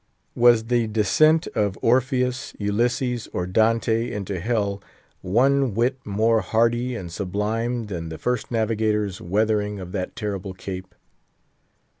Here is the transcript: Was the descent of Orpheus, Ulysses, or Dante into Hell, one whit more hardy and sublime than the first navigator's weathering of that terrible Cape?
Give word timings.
Was 0.33 0.63
the 0.63 0.87
descent 0.87 1.45
of 1.53 1.77
Orpheus, 1.83 2.55
Ulysses, 2.57 3.27
or 3.33 3.45
Dante 3.45 4.11
into 4.11 4.39
Hell, 4.39 4.81
one 5.21 5.75
whit 5.75 5.99
more 6.03 6.41
hardy 6.41 6.95
and 6.95 7.11
sublime 7.11 7.85
than 7.85 8.09
the 8.09 8.17
first 8.17 8.49
navigator's 8.49 9.21
weathering 9.21 9.79
of 9.79 9.91
that 9.91 10.15
terrible 10.15 10.55
Cape? 10.55 10.95